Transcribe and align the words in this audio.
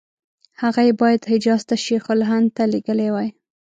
هغه 0.61 0.81
یې 0.87 0.93
باید 1.01 1.27
حجاز 1.31 1.61
ته 1.69 1.75
شیخ 1.85 2.03
الهند 2.13 2.47
ته 2.55 2.63
لېږلي 2.71 3.09
وای. 3.11 3.29